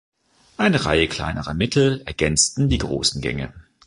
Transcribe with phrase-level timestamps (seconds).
[0.57, 3.53] Eine Reihe kleinerer Mittel ergänzten die großen Gänge.